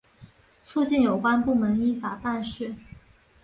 [0.63, 2.73] 促进有关部门依法办事